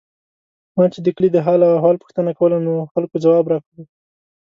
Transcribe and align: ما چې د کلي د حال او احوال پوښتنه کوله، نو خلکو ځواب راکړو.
ما 0.75 0.85
چې 0.93 0.99
د 1.05 1.07
کلي 1.15 1.29
د 1.33 1.37
حال 1.45 1.59
او 1.65 1.75
احوال 1.77 1.95
پوښتنه 2.03 2.31
کوله، 2.39 2.57
نو 2.65 2.73
خلکو 2.93 3.15
ځواب 3.23 3.45
راکړو. 3.51 3.83